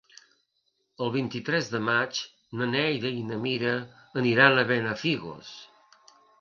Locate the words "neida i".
2.71-3.29